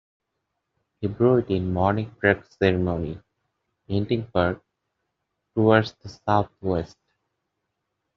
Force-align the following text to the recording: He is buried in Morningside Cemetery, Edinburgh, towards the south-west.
He 0.99 1.05
is 1.05 1.13
buried 1.13 1.51
in 1.51 1.71
Morningside 1.71 2.43
Cemetery, 2.53 3.21
Edinburgh, 3.87 4.59
towards 5.53 5.91
the 5.93 6.09
south-west. 6.09 6.97